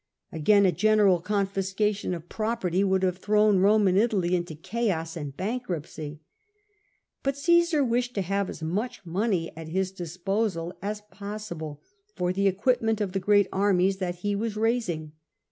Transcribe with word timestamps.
Again, 0.31 0.65
a 0.65 0.71
general 0.71 1.19
confiscation 1.19 2.15
of 2.15 2.27
property 2.27 2.83
would 2.83 3.03
have 3.03 3.19
thrown 3.19 3.59
Rome 3.59 3.87
and 3.87 3.99
Italy 3.99 4.35
into 4.35 4.55
chaos 4.55 5.15
and 5.15 5.37
bankruptcy. 5.37 6.21
But 7.21 7.35
Cmsar 7.35 7.87
wished 7.87 8.15
to 8.15 8.23
have 8.23 8.49
as 8.49 8.63
much 8.63 9.05
money 9.05 9.55
at 9.55 9.67
his 9.67 9.91
disposal 9.91 10.75
as 10.81 11.01
possible, 11.11 11.81
for 12.15 12.33
the 12.33 12.47
equipment 12.47 12.99
of 12.99 13.11
the 13.11 13.19
great 13.19 13.47
armies 13.53 13.97
that 13.97 14.15
he 14.25 14.35
was 14.35 14.57
raising. 14.57 15.11